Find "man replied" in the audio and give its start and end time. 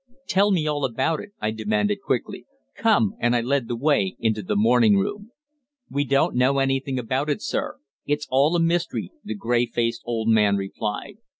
10.29-11.17